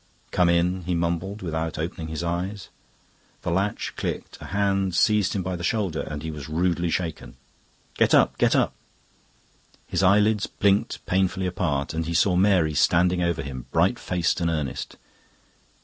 "Come 0.31 0.49
in," 0.49 0.81
he 0.85 0.95
mumbled, 0.95 1.43
without 1.43 1.77
opening 1.77 2.07
his 2.07 2.23
eyes. 2.23 2.69
The 3.43 3.51
latch 3.51 3.93
clicked, 3.95 4.39
a 4.41 4.45
hand 4.45 4.95
seized 4.95 5.33
him 5.33 5.43
by 5.43 5.55
the 5.55 5.63
shoulder 5.63 6.01
and 6.09 6.23
he 6.23 6.31
was 6.31 6.49
rudely 6.49 6.89
shaken. 6.89 7.35
"Get 7.93 8.15
up, 8.15 8.35
get 8.39 8.55
up!" 8.55 8.73
His 9.85 10.01
eyelids 10.01 10.47
blinked 10.47 11.05
painfully 11.05 11.45
apart, 11.45 11.93
and 11.93 12.07
he 12.07 12.15
saw 12.15 12.35
Mary 12.35 12.73
standing 12.73 13.21
over 13.21 13.43
him, 13.43 13.67
bright 13.71 13.99
faced 13.99 14.41
and 14.41 14.49
earnest. 14.49 14.95